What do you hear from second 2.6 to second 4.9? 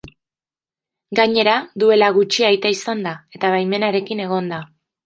izan da eta baimenarekin egon da.